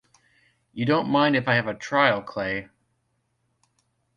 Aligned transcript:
You 0.73 0.87
don't 0.87 1.09
mind 1.11 1.35
if 1.35 1.47
I 1.47 1.53
have 1.53 1.67
a 1.67 1.75
trial, 1.75 2.23
Clay. 2.23 2.69